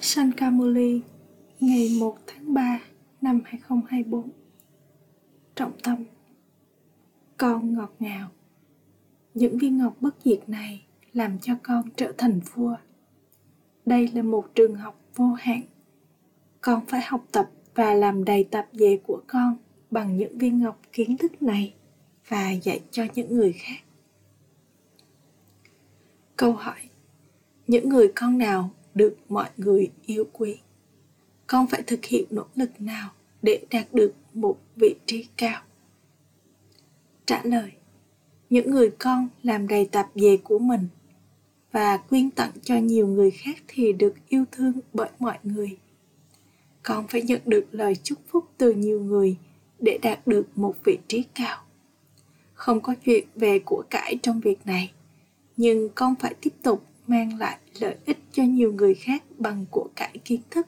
[0.00, 1.00] Sankamuli
[1.60, 2.80] ngày 1 tháng 3
[3.20, 4.30] năm 2024
[5.54, 6.04] Trọng tâm
[7.36, 8.28] Con ngọt ngào
[9.34, 12.76] Những viên ngọc bất diệt này làm cho con trở thành vua.
[13.86, 15.60] Đây là một trường học vô hạn.
[16.60, 19.56] Con phải học tập và làm đầy tập về của con
[19.90, 21.74] bằng những viên ngọc kiến thức này
[22.28, 23.80] và dạy cho những người khác.
[26.36, 26.80] Câu hỏi
[27.66, 30.58] Những người con nào được mọi người yêu quý?
[31.46, 33.10] Con phải thực hiện nỗ lực nào
[33.42, 35.62] để đạt được một vị trí cao?
[37.26, 37.72] Trả lời,
[38.50, 40.88] Những người con làm đầy tập về của mình
[41.72, 45.78] và quyên tặng cho nhiều người khác thì được yêu thương bởi mọi người
[46.82, 49.36] con phải nhận được lời chúc phúc từ nhiều người
[49.78, 51.66] để đạt được một vị trí cao
[52.56, 54.92] không có chuyện về của cải trong việc này,
[55.56, 59.88] nhưng con phải tiếp tục mang lại lợi ích cho nhiều người khác bằng của
[59.96, 60.66] cải kiến thức.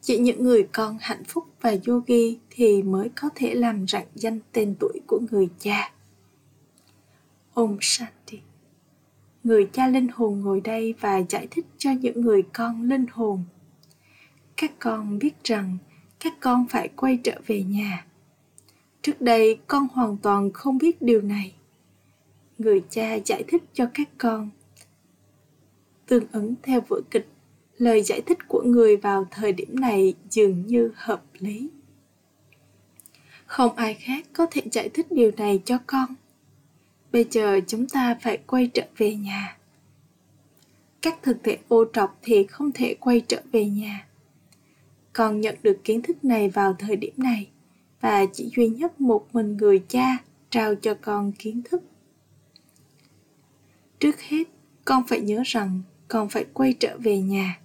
[0.00, 4.38] Chỉ những người con hạnh phúc và yogi thì mới có thể làm rạng danh
[4.52, 5.92] tên tuổi của người cha.
[7.54, 8.40] Om Shanti.
[9.44, 13.44] Người cha linh hồn ngồi đây và giải thích cho những người con linh hồn.
[14.56, 15.78] Các con biết rằng
[16.20, 18.06] các con phải quay trở về nhà.
[19.02, 21.54] Trước đây con hoàn toàn không biết điều này
[22.60, 24.50] người cha giải thích cho các con.
[26.06, 27.28] Tương ứng theo vở kịch,
[27.78, 31.70] lời giải thích của người vào thời điểm này dường như hợp lý.
[33.46, 36.14] Không ai khác có thể giải thích điều này cho con.
[37.12, 39.56] Bây giờ chúng ta phải quay trở về nhà.
[41.02, 44.06] Các thực thể ô trọc thì không thể quay trở về nhà.
[45.12, 47.48] Con nhận được kiến thức này vào thời điểm này
[48.00, 50.18] và chỉ duy nhất một mình người cha
[50.50, 51.82] trao cho con kiến thức
[54.00, 54.44] trước hết,
[54.84, 57.60] con phải nhớ rằng con phải quay trở về nhà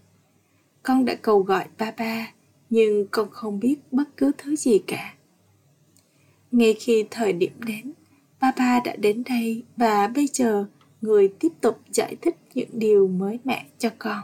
[0.84, 2.32] con đã cầu gọi ba ba,
[2.70, 5.16] nhưng con không biết bất cứ thứ gì cả
[6.52, 7.94] ngay khi thời điểm đến
[8.42, 10.66] Papa đã đến đây và bây giờ
[11.02, 14.22] người tiếp tục giải thích những điều mới mẻ cho con.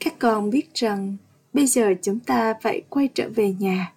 [0.00, 1.16] Các con biết rằng
[1.52, 3.92] bây giờ chúng ta phải quay trở về nhà.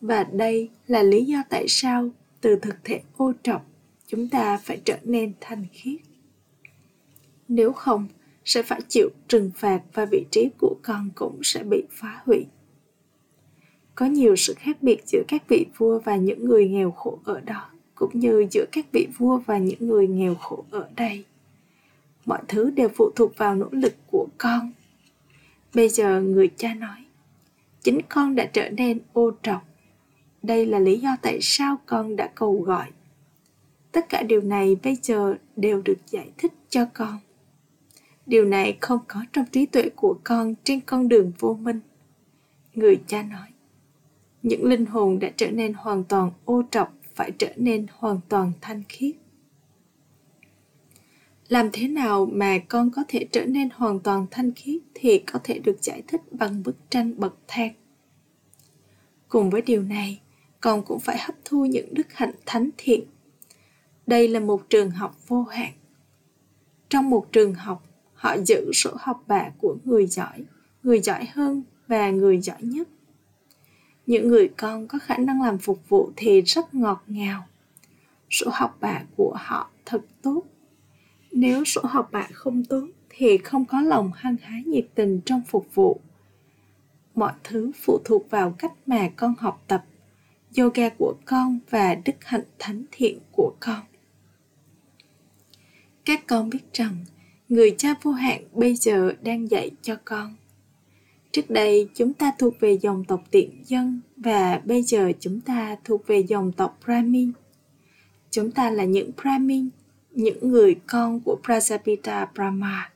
[0.00, 2.08] Và đây là lý do tại sao
[2.40, 3.66] từ thực thể ô trọc
[4.06, 6.00] chúng ta phải trở nên thanh khiết.
[7.48, 8.08] Nếu không,
[8.44, 12.46] sẽ phải chịu trừng phạt và vị trí của con cũng sẽ bị phá hủy.
[13.94, 17.40] Có nhiều sự khác biệt giữa các vị vua và những người nghèo khổ ở
[17.40, 21.24] đó cũng như giữa các vị vua và những người nghèo khổ ở đây.
[22.26, 24.72] Mọi thứ đều phụ thuộc vào nỗ lực của con.
[25.74, 27.04] Bây giờ người cha nói
[27.82, 29.69] chính con đã trở nên ô trọc
[30.42, 32.86] đây là lý do tại sao con đã cầu gọi.
[33.92, 37.18] Tất cả điều này bây giờ đều được giải thích cho con.
[38.26, 41.80] Điều này không có trong trí tuệ của con trên con đường vô minh.
[42.74, 43.48] Người cha nói,
[44.42, 48.52] những linh hồn đã trở nên hoàn toàn ô trọc, phải trở nên hoàn toàn
[48.60, 49.16] thanh khiết.
[51.48, 55.40] Làm thế nào mà con có thể trở nên hoàn toàn thanh khiết thì có
[55.44, 57.72] thể được giải thích bằng bức tranh bậc thang.
[59.28, 60.20] Cùng với điều này
[60.60, 63.04] con cũng phải hấp thu những đức hạnh thánh thiện.
[64.06, 65.72] Đây là một trường học vô hạn.
[66.88, 67.82] Trong một trường học,
[68.14, 70.44] họ giữ sổ học bạ của người giỏi
[70.82, 72.88] người giỏi hơn và người giỏi nhất.
[74.06, 77.46] Những người con có khả năng làm phục vụ thì rất ngọt ngào.
[78.30, 80.42] Sổ học bạ của họ thật tốt.
[81.32, 85.42] Nếu sổ học bạ không tốt thì không có lòng hăng hái nhiệt tình trong
[85.48, 86.00] phục vụ.
[87.14, 89.84] Mọi thứ phụ thuộc vào cách mà con học tập
[90.58, 93.80] yoga của con và đức hạnh thánh thiện của con
[96.04, 97.04] các con biết rằng
[97.48, 100.36] người cha vô hạn bây giờ đang dạy cho con
[101.32, 105.76] Trước đây chúng ta thuộc về dòng tộc tiện dân và bây giờ chúng ta
[105.84, 107.32] thuộc về dòng tộc Brahmin.
[108.30, 109.68] Chúng ta là những Brahmin,
[110.10, 112.90] những người con của Prajapita Brahma.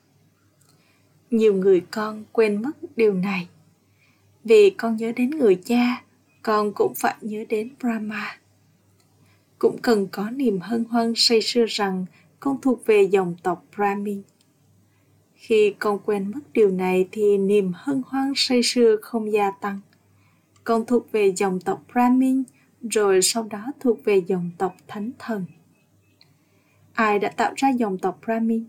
[1.30, 3.48] Nhiều người con quên mất điều này.
[4.44, 6.02] Vì con nhớ đến người cha,
[6.44, 8.38] con cũng phải nhớ đến Brahma.
[9.58, 12.06] Cũng cần có niềm hân hoan say sưa rằng
[12.40, 14.22] con thuộc về dòng tộc Brahmin
[15.46, 19.80] khi con quên mất điều này thì niềm hân hoan say sưa không gia tăng.
[20.64, 22.42] Con thuộc về dòng tộc Brahmin,
[22.90, 25.44] rồi sau đó thuộc về dòng tộc Thánh Thần.
[26.92, 28.64] Ai đã tạo ra dòng tộc Brahmin?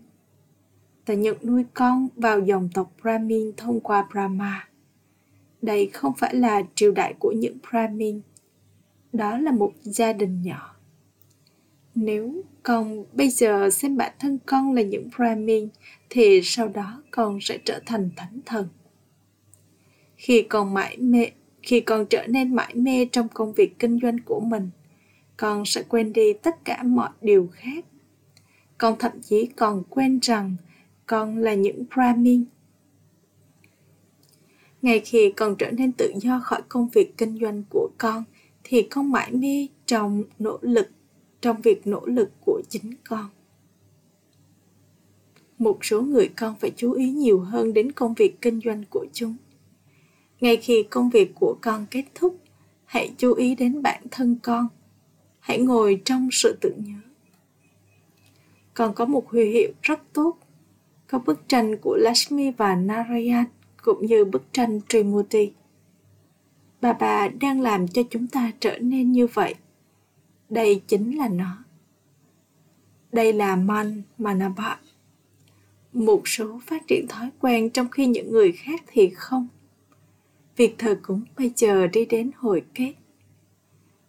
[1.04, 4.68] Ta nhận nuôi con vào dòng tộc Brahmin thông qua Brahma.
[5.66, 8.20] Đây không phải là triều đại của những Brahmin.
[9.12, 10.76] Đó là một gia đình nhỏ.
[11.94, 15.68] nếu con bây giờ xem bản thân con là những Brahmin
[16.10, 18.68] thì sau đó con sẽ trở thành thánh thần.
[20.16, 21.26] Khi con mãi mê,
[21.62, 24.70] khi con trở nên mãi mê trong công việc kinh doanh của mình,
[25.36, 27.84] con sẽ quên đi tất cả mọi điều khác.
[28.78, 30.56] Con thậm chí còn quên rằng
[31.06, 32.44] con là những Brahmin.
[34.86, 38.24] Ngay khi con trở nên tự do khỏi công việc kinh doanh của con,
[38.64, 40.88] thì con mãi mê trong nỗ lực
[41.40, 43.28] trong việc nỗ lực của chính con.
[45.58, 49.06] Một số người con phải chú ý nhiều hơn đến công việc kinh doanh của
[49.12, 49.36] chúng.
[50.40, 52.38] Ngay khi công việc của con kết thúc
[52.84, 54.68] hãy chú ý đến bản thân con.
[55.38, 57.00] Hãy ngồi trong sự tự nhớ.
[58.74, 60.38] Còn có một huy hiệu rất tốt.
[61.06, 63.44] Có bức tranh của Lashmi và Narayan
[63.86, 65.52] cũng như bức tranh Trimurti.
[66.80, 69.54] Bà bà đang làm cho chúng ta trở nên như vậy.
[70.48, 71.64] Đây chính là nó.
[73.12, 74.78] Đây là man Manabha.
[75.92, 79.48] một số phát triển thói quen trong khi những người khác thì không.
[80.56, 82.94] Việc thờ cúng bây giờ đi đến hồi kết.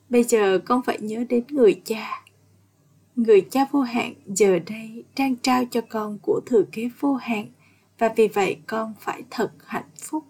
[0.09, 2.25] Bây giờ con phải nhớ đến người cha.
[3.15, 7.45] Người cha vô hạn giờ đây đang trao cho con của thừa kế vô hạn
[7.97, 10.23] và vì vậy con phải thật hạnh phúc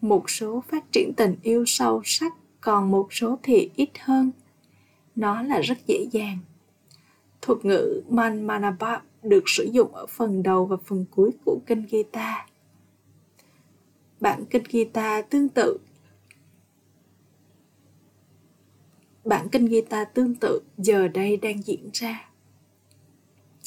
[0.00, 4.30] một số phát triển tình yêu sâu sắc, còn một số thì ít hơn
[5.16, 6.38] nó là rất dễ dàng.
[7.42, 11.86] Thuật ngữ Man Manabab được sử dụng ở phần đầu và phần cuối của kinh
[11.90, 12.46] Gita.
[14.20, 15.78] Bản kinh Gita tương tự
[19.24, 22.25] Bản kinh Gita tương tự giờ đây đang diễn ra.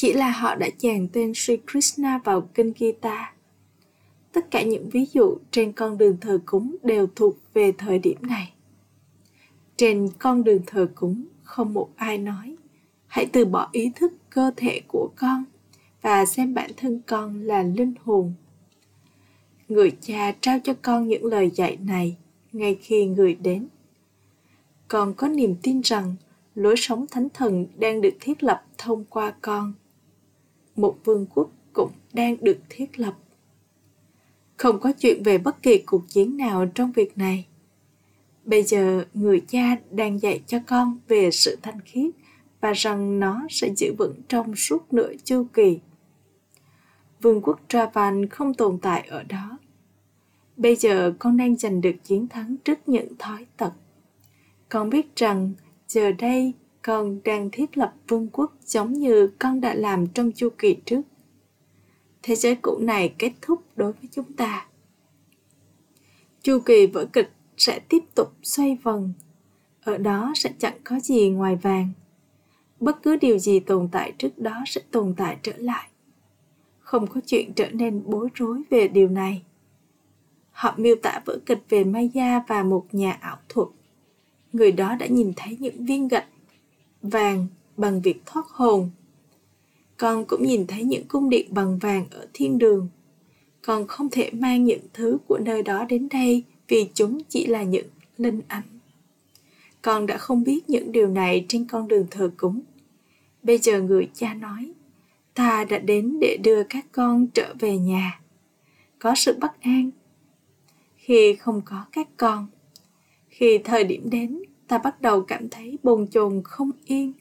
[0.01, 3.33] Chỉ là họ đã chàng tên Sri Krishna vào kinh Gita.
[4.31, 8.17] Tất cả những ví dụ trên con đường thờ cúng đều thuộc về thời điểm
[8.21, 8.53] này.
[9.77, 12.55] Trên con đường thờ cúng, không một ai nói,
[13.07, 15.43] hãy từ bỏ ý thức cơ thể của con
[16.01, 18.33] và xem bản thân con là linh hồn
[19.67, 22.17] người cha trao cho con những lời dạy này
[22.51, 23.67] ngay khi người đến
[24.87, 26.15] con có niềm tin rằng
[26.55, 29.73] lối sống thánh thần đang được thiết lập thông qua con
[30.81, 33.13] một vương quốc cũng đang được thiết lập
[34.57, 37.45] không có chuyện về bất kỳ cuộc chiến nào trong việc này
[38.49, 42.11] Bây giờ người cha đang dạy cho con về sự thanh khiết
[42.61, 45.79] và rằng nó sẽ giữ vững trong suốt nửa chu kỳ.
[47.21, 49.57] Vương quốc Travan không tồn tại ở đó.
[50.57, 53.71] Bây giờ con đang giành được chiến thắng trước những thói tật.
[54.69, 55.53] Con biết rằng
[55.87, 56.53] giờ đây
[56.89, 61.01] con đang thiết lập vương quốc giống như con đã làm trong chu kỳ trước.
[62.23, 64.67] Thế giới cũ này kết thúc đối với chúng ta.
[66.41, 69.13] Chu kỳ vở kịch sẽ tiếp tục xoay vần.
[69.83, 71.89] Ở đó sẽ chẳng có gì ngoài vàng.
[72.79, 75.89] Bất cứ điều gì tồn tại trước đó sẽ tồn tại trở lại.
[76.79, 79.43] Không có chuyện trở nên bối rối về điều này.
[80.51, 83.67] Họ miêu tả vở kịch về maya và một nhà ảo thuật.
[84.53, 86.25] Người đó đã nhìn thấy những viên gạch
[87.01, 87.47] vàng
[87.77, 88.89] bằng việc thoát hồn.
[89.97, 92.89] Con cũng nhìn thấy những cung điện bằng vàng ở thiên đường.
[93.61, 97.63] Con không thể mang những thứ của nơi đó đến đây vì chúng chỉ là
[97.63, 97.87] những
[98.17, 98.63] linh ảnh.
[99.81, 102.61] Con đã không biết những điều này trên con đường thờ cúng.
[103.43, 104.71] Bây giờ người cha nói,
[105.33, 108.19] ta đã đến để đưa các con trở về nhà.
[108.99, 109.91] Có sự bất an.
[110.95, 112.47] Khi không có các con,
[113.27, 117.13] khi thời điểm đến ta bắt đầu cảm thấy bồn chồn không yên.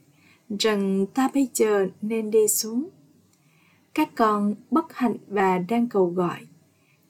[0.58, 2.88] Rằng ta bây giờ nên đi xuống.
[3.94, 6.46] Các con bất hạnh và đang cầu gọi.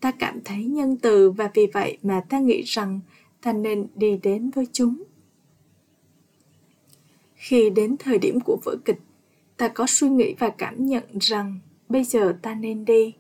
[0.01, 3.01] Ta cảm thấy nhân từ và vì vậy mà ta nghĩ rằng
[3.41, 5.03] ta nên đi đến với chúng.
[7.35, 9.01] Khi đến thời điểm của vở kịch,
[9.57, 13.15] ta có suy nghĩ và cảm nhận rằng bây giờ ta nên đi.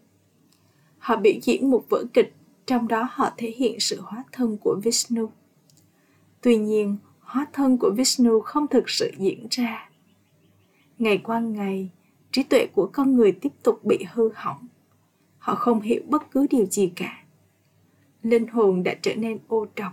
[0.98, 2.34] Họ biểu diễn một vở kịch,
[2.66, 5.30] trong đó họ thể hiện sự hóa thân của vishnu.
[6.40, 6.96] Tuy nhiên
[7.28, 9.88] hóa thân của vishnu không thực sự diễn ra.
[10.99, 11.90] Ngày qua ngày,
[12.32, 14.68] trí tuệ của con người tiếp tục bị hư hỏng.
[15.38, 17.25] Họ không hiểu bất cứ điều gì cả.
[18.23, 19.92] Linh hồn đã trở nên ô trọc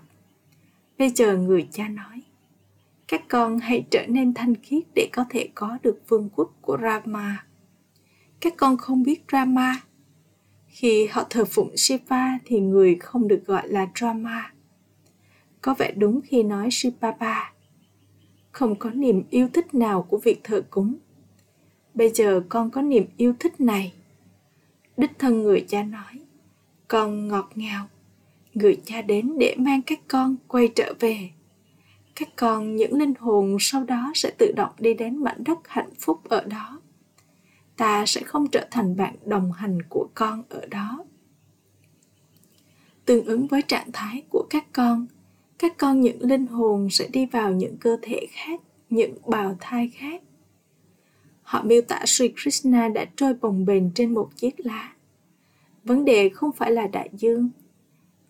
[0.98, 2.22] bây giờ người cha nói,
[3.08, 6.78] các con hãy trở nên thanh khiết để có thể có được vương quốc của
[6.82, 7.46] rama.
[8.40, 9.82] Các con không biết rama.
[10.68, 14.52] Khi họ thờ phụng shiva thì người không được gọi là Rama
[15.66, 17.52] có vẻ đúng khi nói shipapa
[18.52, 20.96] không có niềm yêu thích nào của việc thờ cúng.
[21.94, 23.94] Bây giờ con có niềm yêu thích này.
[24.98, 26.20] Đích thân người cha nói,
[26.88, 27.88] con ngọt ngào.
[28.54, 31.30] Người cha đến để mang các con quay trở về.
[32.16, 35.94] Các con, những linh hồn sau đó sẽ tự động đi đến mảnh đất hạnh
[36.00, 36.82] phúc ở đó.
[37.78, 41.06] Ta sẽ không trở thành bạn đồng hành của con ở đó.
[43.06, 45.08] Tương ứng với trạng thái của các con
[45.60, 49.92] các con những linh hồn sẽ đi vào những cơ thể khác, những bào thai
[49.94, 50.22] khác.
[51.42, 54.94] Họ miêu tả Sri Krishna đã trôi bồng bềnh trên một chiếc lá.
[55.84, 57.50] Vấn đề không phải là đại dương.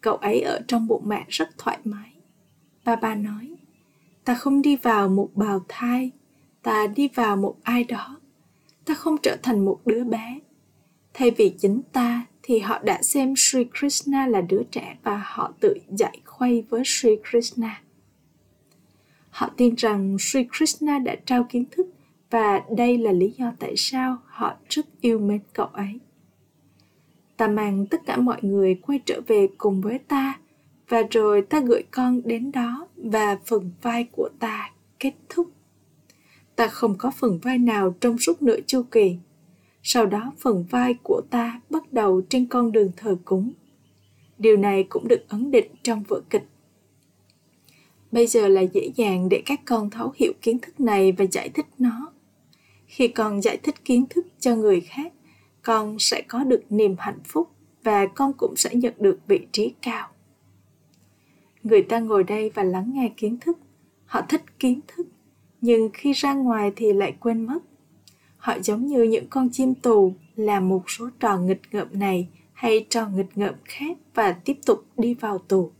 [0.01, 2.11] Cậu ấy ở trong bụng mẹ rất thoải mái.
[2.85, 3.55] Ba ba nói,
[4.23, 6.11] ta không đi vào một bào thai,
[6.61, 8.19] ta đi vào một ai đó.
[8.85, 10.39] Ta không trở thành một đứa bé.
[11.13, 15.53] Thay vì chính ta thì họ đã xem Sri Krishna là đứa trẻ và họ
[15.59, 17.81] tự dạy khuây với Sri Krishna.
[19.29, 21.87] Họ tin rằng Sri Krishna đã trao kiến thức
[22.29, 25.99] và đây là lý do tại sao họ rất yêu mến cậu ấy.
[27.37, 30.39] Ta mang tất cả mọi người quay trở về cùng với ta
[30.89, 35.47] và rồi ta gửi con đến đó và phần vai của ta kết thúc.
[36.55, 39.17] Ta không có phần vai nào trong suốt nửa chu kỳ
[39.87, 43.51] sau đó phần vai của ta bắt đầu trên con đường thờ cúng.
[44.37, 46.43] Điều này cũng được ấn định trong vở kịch.
[48.11, 51.49] Bây giờ là dễ dàng để các con thấu hiểu kiến thức này và giải
[51.49, 52.11] thích nó.
[52.85, 55.13] Khi con giải thích kiến thức cho người khác,
[55.61, 57.49] con sẽ có được niềm hạnh phúc
[57.83, 60.07] và con cũng sẽ nhận được vị trí cao.
[61.63, 63.57] Người ta ngồi đây và lắng nghe kiến thức,
[64.05, 65.07] họ thích kiến thức,
[65.61, 67.59] nhưng khi ra ngoài thì lại quên mất
[68.45, 72.85] Họ giống như những con chim tù làm một số trò nghịch ngợm này hay
[72.89, 75.71] trò nghịch ngợm khác và tiếp tục đi vào tù.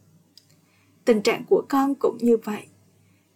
[1.05, 2.63] Tình trạng của con cũng như vậy.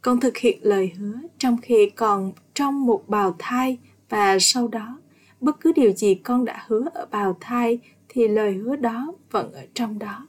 [0.02, 3.78] Con thực hiện lời hứa trong khi còn trong một bào thai
[4.10, 5.00] và sau đó,
[5.40, 9.52] bất cứ điều gì con đã hứa ở bào thai thì lời hứa đó vẫn
[9.54, 10.28] ở trong đó.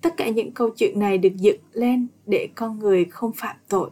[0.00, 3.90] Tất cả những câu chuyện này được dựng lên để con người không phạm tội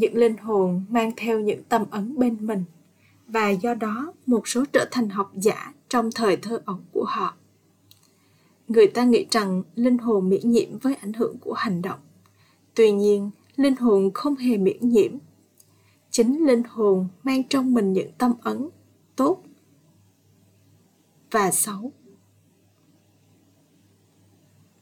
[0.00, 2.64] những linh hồn mang theo những tâm ấn bên mình.
[3.26, 7.34] Và do đó, một số trở thành học giả trong thời thơ ấu của họ.
[8.68, 11.98] Người ta nghĩ rằng linh hồn miễn nhiễm với ảnh hưởng của hành động.
[12.74, 15.12] Tuy nhiên, linh hồn không hề miễn nhiễm.
[16.10, 18.68] Chính linh hồn mang trong mình những tâm ấn
[19.16, 19.42] tốt
[21.30, 21.92] và xấu.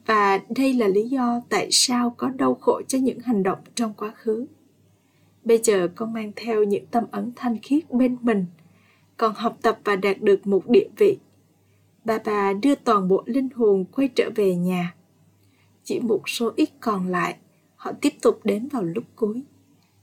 [0.05, 3.93] Và đây là lý do tại sao có đau khổ cho những hành động trong
[3.93, 4.45] quá khứ.
[5.49, 8.45] Bây giờ con mang theo những tâm ấn thanh khiết bên mình,
[9.17, 11.17] còn học tập và đạt được một địa vị.
[12.05, 14.95] Bà bà đưa toàn bộ linh hồn quay trở về nhà.
[15.83, 17.35] Chỉ một số ít còn lại,
[17.75, 19.43] họ tiếp tục đến vào lúc cuối.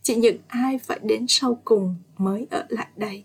[0.03, 3.25] Chỉ những ai phải đến sau cùng mới ở lại đây.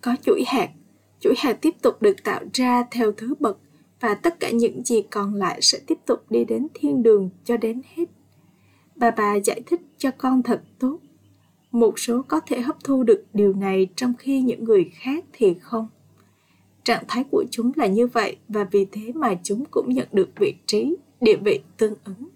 [0.00, 0.70] Có chuỗi hạt,
[1.20, 3.58] chuỗi hạt tiếp tục được tạo ra theo thứ bậc
[4.00, 7.56] và tất cả những gì còn lại sẽ tiếp tục đi đến thiên đường cho
[7.56, 8.04] đến hết
[9.02, 10.98] bà bà giải thích cho con thật tốt.
[11.70, 15.54] Một số có thể hấp thu được điều này trong khi những người khác thì
[15.60, 15.88] không.
[16.84, 20.28] Trạng thái của chúng là như vậy và vì thế mà chúng cũng nhận được
[20.40, 22.28] vị trí, địa vị tương ứng.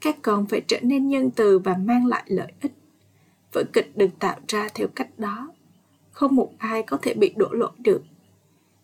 [0.00, 2.72] Các con phải trở nên nhân từ và mang lại lợi ích.
[3.52, 5.52] Vở kịch được tạo ra theo cách đó.
[6.10, 8.02] Không một ai có thể bị đổ lỗi được.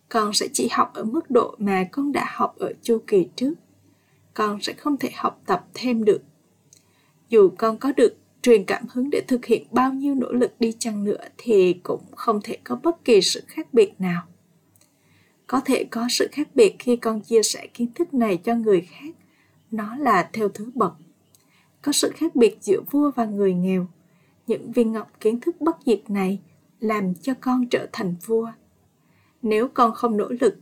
[0.08, 3.54] Con sẽ chỉ học ở mức độ mà con đã học ở chu kỳ trước.
[4.34, 6.22] Con sẽ không thể học tập thêm được
[7.30, 10.72] dù con có được truyền cảm hứng để thực hiện bao nhiêu nỗ lực đi
[10.78, 14.22] chăng nữa thì cũng không thể có bất kỳ sự khác biệt nào.
[15.46, 18.80] Có thể có sự khác biệt khi con chia sẻ kiến thức này cho người
[18.80, 19.14] khác,
[19.70, 20.92] nó là theo thứ bậc.
[21.82, 23.86] Có sự khác biệt giữa vua và người nghèo,
[24.46, 26.38] những viên ngọc kiến thức bất diệt này
[26.80, 28.52] làm cho con trở thành vua.
[29.42, 30.56] Nếu con không nỗ lực,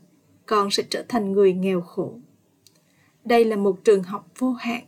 [0.47, 2.19] con sẽ trở thành người nghèo khổ.
[3.25, 4.83] Đây là một trường học vô hạn,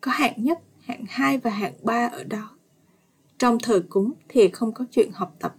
[0.00, 2.50] có hạn nhất hạng 2 và hạng 3 ở đó.
[3.38, 5.54] Trong thờ cúng thì không có chuyện học tập.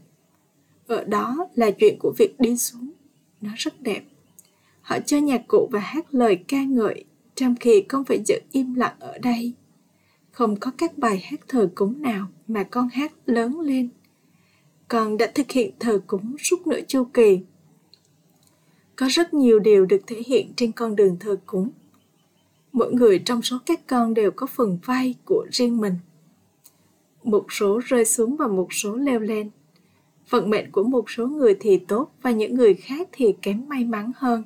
[0.88, 2.92] Ở đó là chuyện của việc đi xuống.
[3.42, 4.04] Nó rất đẹp.
[4.82, 7.04] Họ chơi nhạc cụ và hát lời ca ngợi,
[7.36, 9.54] trong khi con phải giữ im lặng ở đây.
[10.32, 13.90] Không có các bài hát thờ cúng nào mà con hát lớn lên.
[14.88, 17.40] Con đã thực hiện thờ cúng suốt nửa chu kỳ.
[18.96, 21.70] Có rất nhiều điều được thể hiện trên con đường thờ cúng
[22.76, 25.96] mỗi người trong số các con đều có phần vai của riêng mình.
[27.24, 29.50] Một số rơi xuống và một số leo lên.
[30.30, 33.84] Vận mệnh của một số người thì tốt và những người khác thì kém may
[33.84, 34.44] mắn hơn.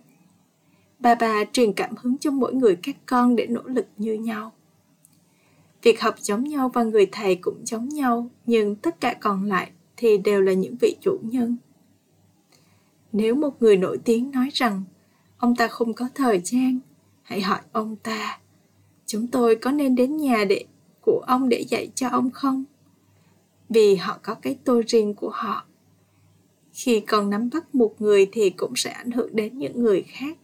[0.99, 4.51] Bà bà truyền cảm hứng cho mỗi người các con để nỗ lực như nhau.
[5.81, 9.71] Việc học giống nhau và người thầy cũng giống nhau, nhưng tất cả còn lại
[9.97, 11.57] thì đều là những vị chủ nhân.
[13.11, 14.83] Nếu một người nổi tiếng nói rằng,
[15.37, 16.79] ông ta không có thời gian
[17.29, 18.39] hãy hỏi ông ta,
[19.05, 20.65] chúng tôi có nên đến nhà để,
[21.01, 22.63] của ông để dạy cho ông không
[23.69, 25.65] vì họ có cái tôi riêng của họ
[26.73, 30.37] khi con nắm bắt một người thì cũng sẽ ảnh hưởng đến những người khác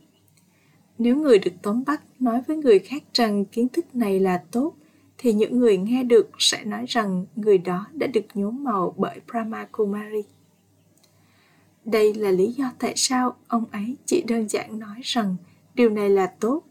[0.97, 4.73] nếu người được tóm bắt nói với người khác rằng kiến thức này là tốt,
[5.17, 9.19] thì những người nghe được sẽ nói rằng người đó đã được nhuốm màu bởi
[9.31, 10.23] Brahma Kumari.
[11.85, 15.35] Đây là lý do tại sao ông ấy chỉ đơn giản nói rằng
[15.73, 16.63] điều này là tốt.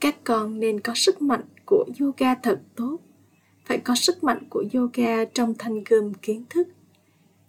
[0.00, 2.98] Các con nên có sức mạnh của yoga thật tốt.
[3.64, 6.68] Phải có sức mạnh của yoga trong thanh gươm kiến thức.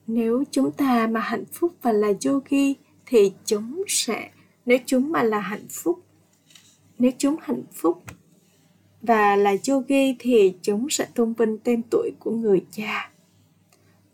[0.07, 4.31] Nếu chúng ta mà hạnh phúc và là yogi, thì chúng sẽ,
[4.65, 6.03] nếu chúng mà là hạnh phúc,
[6.99, 8.03] nếu chúng hạnh phúc
[9.01, 13.11] và là yogi thì chúng sẽ tôn vinh tên tuổi của người cha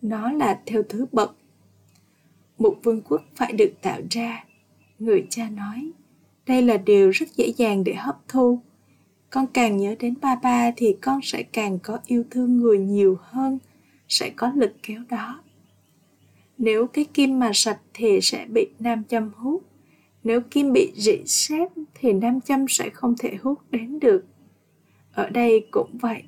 [0.02, 1.36] nó là theo thứ bậc
[2.58, 4.46] một vương quốc phải được tạo ra,
[5.00, 5.92] người cha nói
[6.48, 8.60] đây là điều rất dễ dàng để hấp thu.
[9.30, 13.18] Con càng nhớ đến ba ba thì con sẽ càng có yêu thương người nhiều
[13.22, 13.60] hơn,
[14.08, 15.44] sẽ có lực kéo đó.
[16.58, 19.64] Nếu cái kim mà sạch thì sẽ bị nam châm hút.
[20.24, 24.26] Nếu kim bị rỉ sét thì nam châm sẽ không thể hút đến được.
[25.14, 26.24] Ở đây cũng vậy.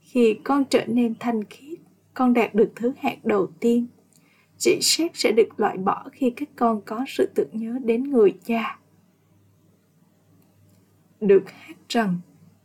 [0.00, 1.78] Khi con trở nên thanh khiết,
[2.14, 3.86] con đạt được thứ hạng đầu tiên.
[4.58, 8.34] Rỉ sét sẽ được loại bỏ khi các con có sự tưởng nhớ đến người
[8.44, 8.78] cha
[11.20, 12.18] được hát rằng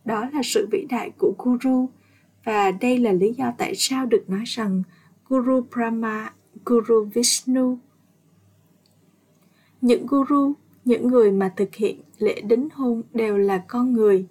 [0.04, 1.88] đó là sự vĩ đại của guru.
[2.44, 4.82] Và đây là lý do tại sao được nói rằng
[5.28, 6.32] guru brahma,
[6.64, 7.78] guru vishnu.
[9.80, 10.52] Những guru,
[10.84, 14.26] những người mà thực hiện lễ đính hôn đều là con người.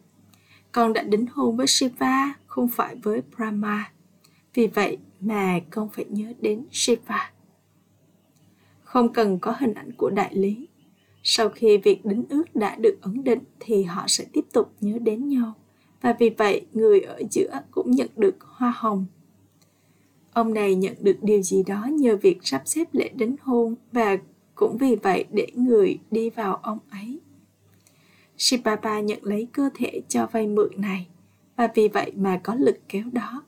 [0.72, 3.92] Con đã đính hôn với shiva, không phải với brahma.
[4.54, 7.32] Vì vậy mà con phải nhớ đến shiva.
[8.84, 10.68] Không cần có hình ảnh của đại lý
[11.24, 15.00] sau khi việc đính ước đã được ấn định thì họ sẽ tiếp tục nhớ
[15.00, 15.54] đến nhau
[16.02, 19.06] và vì vậy, người ở giữa cũng nhận được hoa hồng
[20.34, 24.18] ông này nhận được điều gì đó nhờ việc sắp xếp lễ đính hôn và
[24.56, 27.20] cũng vì vậy để người đi vào ông ấy.
[28.38, 31.08] Shibaba nhận lấy cơ thể cho vay mượn này
[31.56, 33.44] và vì vậy mà có lực kéo đó.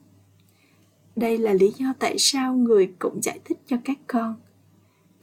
[1.16, 4.36] Đây là lý do tại sao người cũng giải thích cho các con.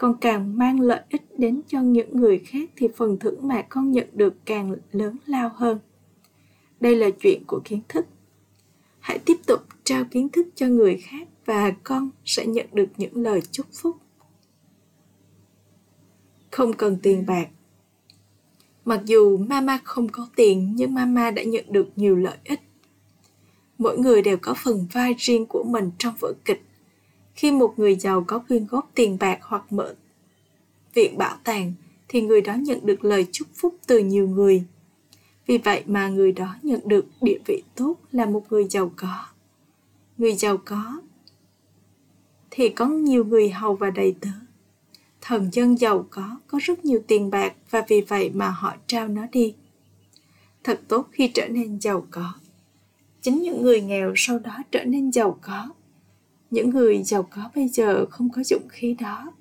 [0.03, 3.93] Con càng mang lợi ích đến cho những người khác thì phần thưởng mà con
[3.93, 5.79] nhận được càng lớn lao hơn.
[6.81, 8.07] Đây là chuyện của kiến thức.
[8.99, 13.17] Hãy tiếp tục trao kiến thức cho người khác và con sẽ nhận được những
[13.17, 13.97] lời chúc phúc
[16.51, 17.49] không cần tiền bạc
[18.85, 22.61] mặc dù mama không có tiền, nhưng mama đã nhận được nhiều lợi ích
[23.79, 26.62] mỗi người đều có phần vai riêng của mình trong vở kịch
[27.35, 29.95] khi một người giàu có quyên góp tiền bạc hoặc mở
[30.95, 31.73] viện bảo tàng
[32.09, 34.64] thì người đó nhận được lời chúc phúc từ nhiều người.
[35.47, 39.27] Vì vậy mà người đó nhận được địa vị tốt là một người giàu có.
[40.18, 41.01] Người giàu có
[42.51, 44.29] thì có nhiều người hầu và đầy tớ.
[45.21, 49.09] Thần dân giàu có có rất nhiều tiền bạc và vì vậy mà họ trao
[49.09, 49.55] nó đi.
[50.64, 52.33] Thật tốt khi trở nên giàu có.
[53.21, 55.68] Chính những người nghèo sau đó trở nên giàu có
[56.53, 59.33] những người giàu có bây giờ không có dụng khí đó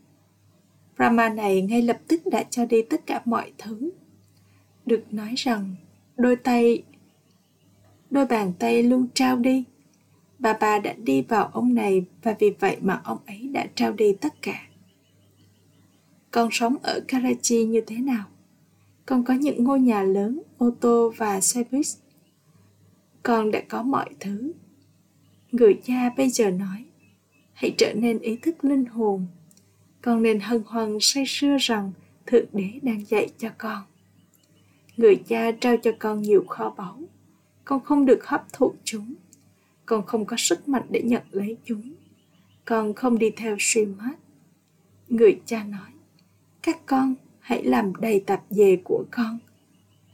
[0.96, 3.92] brahma này ngay lập tức đã cho đi tất cả mọi thứ
[4.86, 5.76] được nói rằng
[6.18, 6.84] đôi tay
[8.10, 9.64] đôi bàn tay luôn trao đi
[10.40, 13.92] bà bà đã đi vào ông này và vì vậy mà ông ấy đã trao
[13.92, 14.68] đi tất cả
[16.32, 18.26] con sống ở Karachi như thế nào?
[19.06, 21.86] Con có những ngôi nhà lớn, ô tô và xe buýt.
[23.24, 24.52] Con đã có mọi thứ.
[25.52, 26.86] Người cha bây giờ nói,
[27.62, 29.28] hãy trở nên ý thức linh hồn.
[30.02, 31.92] Con nên hân hoan say sưa rằng
[32.26, 33.84] Thượng Đế đang dạy cho con.
[34.98, 37.00] Người cha trao cho con nhiều kho báu.
[37.66, 39.14] Con không được hấp thụ chúng.
[39.86, 41.94] Con không có sức mạnh để nhận lấy chúng.
[42.66, 44.16] Con không đi theo suy mát.
[45.10, 45.92] Người cha nói,
[46.62, 49.40] các con hãy làm đầy tạp dề của con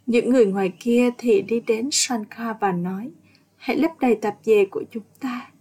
[0.06, 3.12] những người ngoài kia thì đi đến Shankar và nói
[3.58, 5.52] hãy lấp đầy tạp dề của chúng ta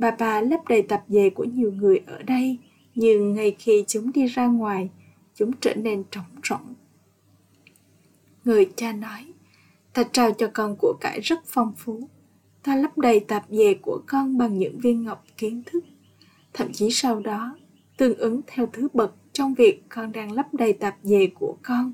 [0.00, 2.58] bà bà lấp đầy tạp dề của nhiều người ở đây,
[2.94, 4.90] nhưng ngay khi chúng đi ra ngoài,
[5.34, 6.74] chúng trở nên trống rỗng.
[8.44, 9.32] Người cha nói,
[9.92, 12.08] ta trao cho con của cải rất phong phú.
[12.62, 15.84] Ta lấp đầy tạp dề của con bằng những viên ngọc kiến thức.
[16.52, 17.56] Thậm chí sau đó,
[17.96, 21.92] tương ứng theo thứ bậc trong việc con đang lấp đầy tạp dề của con.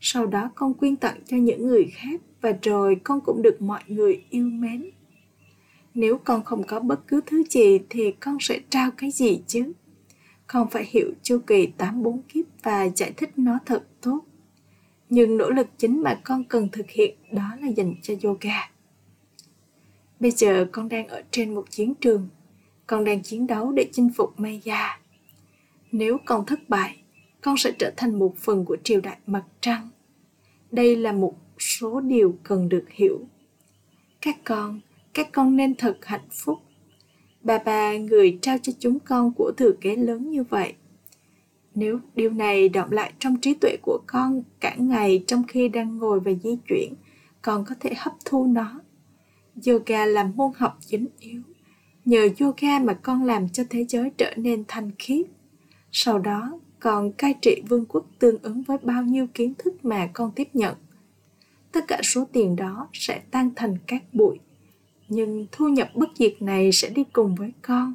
[0.00, 3.82] Sau đó con quyên tặng cho những người khác và rồi con cũng được mọi
[3.86, 4.90] người yêu mến
[5.94, 9.72] nếu con không có bất cứ thứ gì thì con sẽ trao cái gì chứ?
[10.46, 14.20] Con phải hiểu chu kỳ tám bốn kiếp và giải thích nó thật tốt.
[15.10, 18.70] Nhưng nỗ lực chính mà con cần thực hiện đó là dành cho yoga.
[20.20, 22.28] Bây giờ con đang ở trên một chiến trường.
[22.86, 25.00] Con đang chiến đấu để chinh phục maya.
[25.92, 27.02] Nếu con thất bại,
[27.40, 29.88] con sẽ trở thành một phần của triều đại mặt trăng.
[30.70, 33.20] Đây là một số điều cần được hiểu.
[34.20, 34.80] Các con
[35.18, 36.58] các con nên thật hạnh phúc.
[37.42, 40.74] Bà bà, người trao cho chúng con của thừa kế lớn như vậy.
[41.74, 45.98] Nếu điều này động lại trong trí tuệ của con cả ngày trong khi đang
[45.98, 46.94] ngồi và di chuyển,
[47.42, 48.80] con có thể hấp thu nó.
[49.66, 51.42] Yoga là môn học chính yếu.
[52.04, 55.26] Nhờ yoga mà con làm cho thế giới trở nên thanh khiết.
[55.92, 60.10] Sau đó, còn cai trị vương quốc tương ứng với bao nhiêu kiến thức mà
[60.12, 60.74] con tiếp nhận.
[61.72, 64.38] Tất cả số tiền đó sẽ tan thành các bụi
[65.08, 67.94] nhưng thu nhập bất diệt này sẽ đi cùng với con.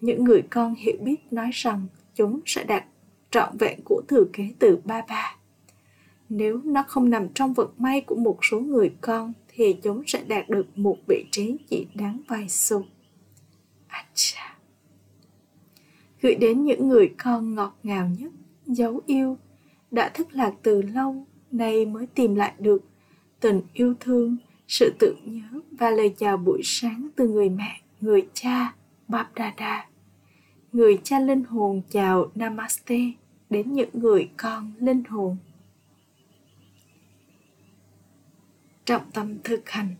[0.00, 2.84] Những người con hiểu biết nói rằng chúng sẽ đạt
[3.30, 5.36] trọn vẹn của thừa kế từ ba ba.
[6.28, 10.24] Nếu nó không nằm trong vận may của một số người con, thì chúng sẽ
[10.24, 12.84] đạt được một vị trí chỉ đáng vài xu
[13.86, 14.56] Acha.
[16.22, 18.32] gửi đến những người con ngọt ngào nhất,
[18.66, 19.36] dấu yêu,
[19.90, 22.82] đã thất lạc từ lâu, nay mới tìm lại được
[23.40, 24.36] tình yêu thương
[24.68, 28.74] sự tưởng nhớ và lời chào buổi sáng từ người mẹ, người cha
[29.08, 29.86] Bap Dada
[30.76, 32.98] người cha linh hồn chào Namaste
[33.50, 35.36] đến những người con linh hồn.
[38.84, 39.94] Trọng tâm thực hành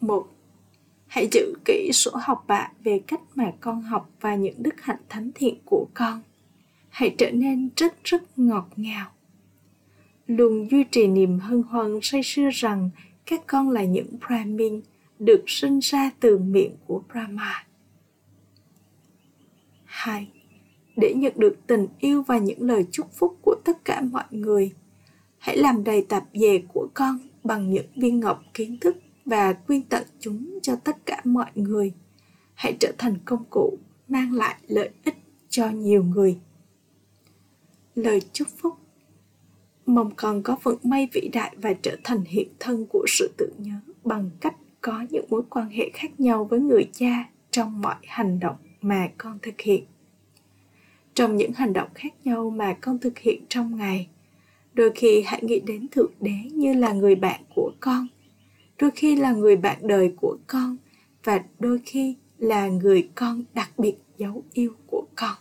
[0.00, 0.28] một,
[1.06, 5.00] Hãy giữ kỹ sổ học bạ về cách mà con học và những đức hạnh
[5.08, 6.22] thánh thiện của con.
[6.88, 9.10] Hãy trở nên rất rất ngọt ngào.
[10.26, 12.90] Luôn duy trì niềm hân hoan say sưa rằng
[13.26, 14.80] các con là những Brahmin
[15.18, 17.66] được sinh ra từ miệng của Brahma
[19.84, 20.28] 2.
[20.96, 24.72] Để nhận được tình yêu và những lời chúc phúc của tất cả mọi người,
[25.38, 29.82] hãy làm đầy tạp dề của con bằng những viên ngọc kiến thức và quyên
[29.82, 31.92] tặng chúng cho tất cả mọi người.
[32.54, 35.16] Hãy trở thành công cụ mang lại lợi ích
[35.48, 36.38] cho nhiều người.
[37.94, 38.74] Lời chúc phúc
[39.86, 43.52] Mong con có vận may vĩ đại và trở thành hiện thân của sự tự
[43.58, 47.96] nhớ bằng cách có những mối quan hệ khác nhau với người cha trong mọi
[48.06, 49.84] hành động mà con thực hiện.
[51.14, 54.08] Trong những hành động khác nhau mà con thực hiện trong ngày,
[54.74, 58.06] đôi khi hãy nghĩ đến thượng đế như là người bạn của con,
[58.78, 60.76] đôi khi là người bạn đời của con
[61.24, 65.36] và đôi khi là người con đặc biệt dấu yêu của con.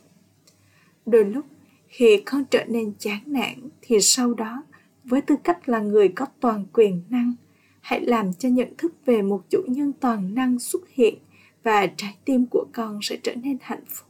[1.06, 1.46] Đôi lúc
[1.92, 4.64] khi con trở nên chán nản thì sau đó
[5.04, 7.34] với tư cách là người có toàn quyền năng
[7.82, 11.16] hãy làm cho nhận thức về một chủ nhân toàn năng xuất hiện
[11.64, 14.08] và trái tim của con sẽ trở nên hạnh phúc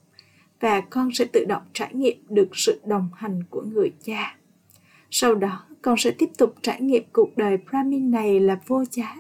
[0.60, 4.38] và con sẽ tự động trải nghiệm được sự đồng hành của người cha.
[5.12, 9.16] Sau đó, con sẽ tiếp tục trải nghiệm cuộc đời Brahmin này là vô giá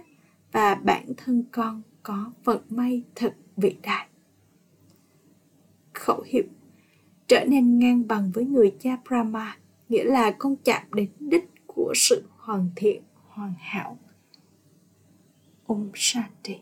[0.51, 4.07] và bản thân con có vận may thật vĩ đại.
[5.93, 6.43] Khẩu hiệu
[7.31, 9.57] Trở nên ngang bằng với người cha Brahma
[9.89, 13.97] nghĩa là con chạm đến đích của sự hoàn thiện, hoàn hảo.
[15.65, 16.59] Om Shanti